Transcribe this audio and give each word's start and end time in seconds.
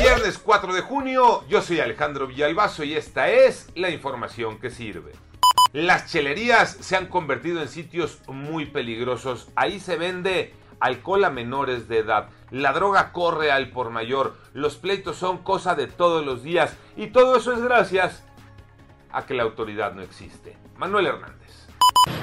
Viernes 0.00 0.38
4 0.38 0.72
de 0.72 0.80
junio, 0.80 1.44
yo 1.48 1.60
soy 1.60 1.80
Alejandro 1.80 2.26
Villalbazo 2.26 2.82
y 2.82 2.94
esta 2.94 3.28
es 3.28 3.68
la 3.74 3.90
información 3.90 4.58
que 4.58 4.70
sirve. 4.70 5.12
Las 5.72 6.10
chelerías 6.10 6.76
se 6.80 6.96
han 6.96 7.06
convertido 7.06 7.60
en 7.60 7.68
sitios 7.68 8.20
muy 8.26 8.66
peligrosos. 8.66 9.48
Ahí 9.54 9.80
se 9.80 9.96
vende 9.96 10.54
alcohol 10.80 11.24
a 11.24 11.30
menores 11.30 11.88
de 11.88 11.98
edad. 11.98 12.30
La 12.50 12.72
droga 12.72 13.12
corre 13.12 13.52
al 13.52 13.70
por 13.70 13.90
mayor. 13.90 14.34
Los 14.54 14.76
pleitos 14.76 15.16
son 15.16 15.38
cosa 15.38 15.74
de 15.74 15.86
todos 15.86 16.24
los 16.24 16.42
días. 16.42 16.76
Y 16.96 17.08
todo 17.08 17.36
eso 17.36 17.52
es 17.52 17.60
gracias 17.60 18.24
a 19.12 19.26
que 19.26 19.34
la 19.34 19.42
autoridad 19.42 19.92
no 19.92 20.02
existe. 20.02 20.56
Manuel 20.76 21.06
Hernández. 21.06 21.68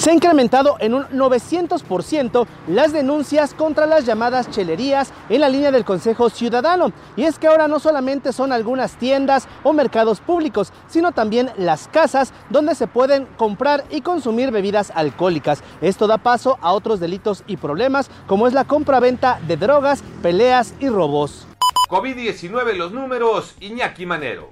Se 0.00 0.08
ha 0.08 0.14
incrementado 0.14 0.76
en 0.80 0.94
un 0.94 1.04
900% 1.08 2.46
las 2.68 2.90
denuncias 2.94 3.52
contra 3.52 3.84
las 3.84 4.06
llamadas 4.06 4.48
chelerías 4.48 5.12
en 5.28 5.42
la 5.42 5.50
línea 5.50 5.70
del 5.70 5.84
Consejo 5.84 6.30
Ciudadano. 6.30 6.90
Y 7.16 7.24
es 7.24 7.38
que 7.38 7.48
ahora 7.48 7.68
no 7.68 7.78
solamente 7.80 8.32
son 8.32 8.50
algunas 8.50 8.96
tiendas 8.96 9.46
o 9.62 9.74
mercados 9.74 10.20
públicos, 10.20 10.72
sino 10.88 11.12
también 11.12 11.50
las 11.58 11.86
casas 11.86 12.32
donde 12.48 12.74
se 12.74 12.86
pueden 12.86 13.26
comprar 13.36 13.84
y 13.90 14.00
consumir 14.00 14.50
bebidas 14.50 14.90
alcohólicas. 14.94 15.62
Esto 15.82 16.06
da 16.06 16.16
paso 16.16 16.56
a 16.62 16.72
otros 16.72 16.98
delitos 16.98 17.44
y 17.46 17.58
problemas 17.58 18.10
como 18.26 18.46
es 18.46 18.54
la 18.54 18.64
compra-venta 18.64 19.38
de 19.46 19.58
drogas, 19.58 20.02
peleas 20.22 20.72
y 20.80 20.88
robos. 20.88 21.46
COVID-19 21.90 22.72
los 22.72 22.92
números, 22.92 23.54
Iñaki 23.60 24.06
Manero. 24.06 24.48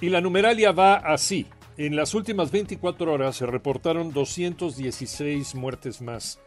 Y 0.00 0.08
la 0.10 0.20
numeralia 0.20 0.70
va 0.70 0.94
así. 0.98 1.48
En 1.76 1.96
las 1.96 2.14
últimas 2.14 2.52
24 2.52 3.12
horas 3.12 3.34
se 3.34 3.46
reportaron 3.46 4.12
216 4.12 5.56
muertes 5.56 6.00
más. 6.00 6.38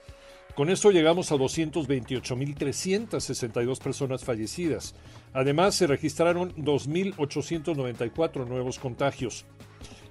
Con 0.56 0.70
esto 0.70 0.90
llegamos 0.90 1.34
a 1.34 1.36
228.362 1.36 3.78
personas 3.80 4.24
fallecidas. 4.24 4.96
Además, 5.34 5.76
se 5.76 5.86
registraron 5.86 6.56
2.894 6.56 8.48
nuevos 8.48 8.80
contagios. 8.80 9.44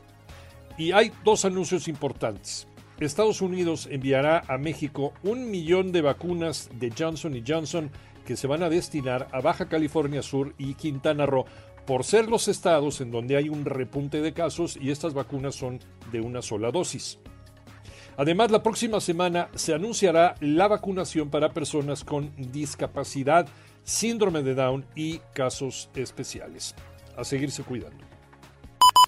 Y 0.78 0.92
hay 0.92 1.14
dos 1.24 1.46
anuncios 1.46 1.88
importantes. 1.88 2.68
Estados 3.06 3.42
Unidos 3.42 3.88
enviará 3.90 4.44
a 4.48 4.58
México 4.58 5.14
un 5.24 5.50
millón 5.50 5.92
de 5.92 6.02
vacunas 6.02 6.70
de 6.74 6.94
Johnson 6.98 7.42
Johnson 7.48 7.90
que 8.26 8.36
se 8.36 8.48
van 8.48 8.64
a 8.64 8.70
destinar 8.70 9.28
a 9.32 9.42
Baja 9.42 9.68
California 9.68 10.22
Sur 10.22 10.54
y 10.58 10.76
Quintana 10.76 11.26
Roo 11.26 11.46
por 11.86 12.04
ser 12.04 12.30
los 12.30 12.48
estados 12.48 13.02
en 13.02 13.12
donde 13.12 13.38
hay 13.38 13.50
un 13.50 13.66
repunte 13.66 14.22
de 14.22 14.34
casos 14.34 14.78
y 14.80 14.92
estas 14.92 15.14
vacunas 15.14 15.56
son 15.56 15.80
de 16.12 16.22
una 16.22 16.42
sola 16.42 16.72
dosis. 16.72 17.20
Además, 18.18 18.52
la 18.52 18.62
próxima 18.62 19.00
semana 19.00 19.50
se 19.56 19.74
anunciará 19.74 20.36
la 20.40 20.68
vacunación 20.68 21.30
para 21.30 21.54
personas 21.54 22.04
con 22.04 22.32
discapacidad, 22.52 23.48
síndrome 23.84 24.44
de 24.44 24.54
Down 24.54 24.86
y 24.96 25.20
casos 25.34 25.90
especiales. 25.96 26.76
A 27.18 27.24
seguirse 27.24 27.64
cuidando. 27.64 28.21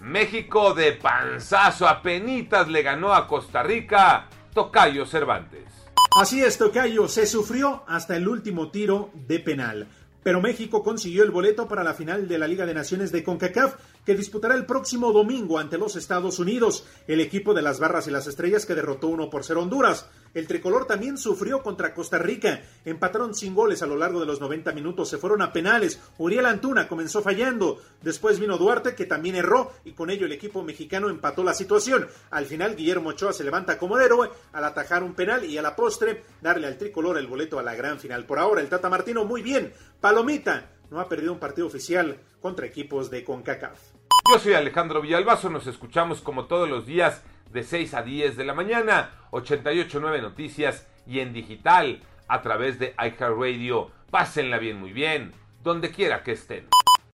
México 0.03 0.73
de 0.73 0.91
panzazo 0.91 1.87
a 1.87 2.01
penitas 2.01 2.67
le 2.67 2.81
ganó 2.83 3.13
a 3.13 3.25
Costa 3.25 3.63
Rica, 3.63 4.27
Tocayo 4.53 5.05
Cervantes. 5.05 5.63
Así 6.19 6.43
es, 6.43 6.57
Tocayo, 6.57 7.07
se 7.07 7.25
sufrió 7.25 7.83
hasta 7.87 8.17
el 8.17 8.27
último 8.27 8.69
tiro 8.69 9.11
de 9.13 9.39
penal. 9.39 9.87
Pero 10.21 10.41
México 10.41 10.83
consiguió 10.83 11.23
el 11.23 11.31
boleto 11.31 11.69
para 11.69 11.85
la 11.85 11.93
final 11.93 12.27
de 12.27 12.37
la 12.37 12.49
Liga 12.49 12.65
de 12.65 12.73
Naciones 12.73 13.13
de 13.13 13.23
CONCACAF, 13.23 13.75
que 14.05 14.15
disputará 14.15 14.55
el 14.55 14.65
próximo 14.65 15.11
domingo 15.11 15.59
ante 15.59 15.77
los 15.77 15.95
Estados 15.95 16.39
Unidos, 16.39 16.85
el 17.07 17.19
equipo 17.21 17.53
de 17.53 17.61
las 17.61 17.79
Barras 17.79 18.07
y 18.07 18.11
las 18.11 18.27
Estrellas 18.27 18.65
que 18.65 18.75
derrotó 18.75 19.07
1 19.07 19.29
por 19.29 19.43
0 19.43 19.61
Honduras. 19.61 20.07
El 20.33 20.47
tricolor 20.47 20.87
también 20.87 21.17
sufrió 21.17 21.61
contra 21.61 21.93
Costa 21.93 22.17
Rica. 22.17 22.63
Empataron 22.85 23.35
sin 23.35 23.53
goles 23.53 23.83
a 23.83 23.85
lo 23.85 23.95
largo 23.95 24.19
de 24.19 24.25
los 24.25 24.41
90 24.41 24.71
minutos, 24.71 25.09
se 25.09 25.19
fueron 25.19 25.43
a 25.43 25.53
penales. 25.53 25.99
Uriel 26.17 26.47
Antuna 26.47 26.87
comenzó 26.87 27.21
fallando. 27.21 27.79
Después 28.01 28.39
vino 28.39 28.57
Duarte, 28.57 28.95
que 28.95 29.05
también 29.05 29.35
erró, 29.35 29.71
y 29.85 29.91
con 29.91 30.09
ello 30.09 30.25
el 30.25 30.31
equipo 30.31 30.63
mexicano 30.63 31.09
empató 31.09 31.43
la 31.43 31.53
situación. 31.53 32.07
Al 32.31 32.45
final, 32.45 32.75
Guillermo 32.75 33.09
Ochoa 33.09 33.31
se 33.31 33.43
levanta 33.43 33.77
como 33.77 33.99
héroe 33.99 34.29
al 34.53 34.65
atajar 34.65 35.03
un 35.03 35.13
penal 35.13 35.45
y 35.45 35.57
a 35.57 35.61
la 35.61 35.75
postre 35.75 36.23
darle 36.41 36.65
al 36.65 36.77
tricolor 36.77 37.17
el 37.17 37.27
boleto 37.27 37.59
a 37.59 37.63
la 37.63 37.75
gran 37.75 37.99
final. 37.99 38.25
Por 38.25 38.39
ahora, 38.39 38.61
el 38.61 38.69
Tata 38.69 38.89
Martino 38.89 39.25
muy 39.25 39.43
bien. 39.43 39.71
Palomita 40.01 40.71
no 40.93 41.01
ha 41.01 41.09
perdido 41.09 41.33
un 41.33 41.39
partido 41.39 41.65
oficial 41.65 42.19
contra 42.39 42.67
equipos 42.67 43.09
de 43.09 43.23
CONCACAF. 43.23 43.79
Yo 44.29 44.39
soy 44.39 44.53
Alejandro 44.53 45.01
Villalbazo, 45.01 45.49
nos 45.49 45.65
escuchamos 45.65 46.21
como 46.21 46.45
todos 46.45 46.69
los 46.69 46.85
días 46.85 47.23
de 47.51 47.63
6 47.63 47.95
a 47.95 48.03
10 48.03 48.37
de 48.37 48.45
la 48.45 48.53
mañana, 48.53 49.27
889 49.31 50.21
Noticias 50.21 50.87
y 51.07 51.19
en 51.19 51.33
digital 51.33 52.03
a 52.27 52.41
través 52.41 52.77
de 52.77 52.93
iHeartRadio. 52.97 53.91
Pásenla 54.11 54.59
bien, 54.59 54.79
muy 54.79 54.93
bien, 54.93 55.33
donde 55.63 55.89
quiera 55.89 56.23
que 56.23 56.33
estén. 56.33 56.67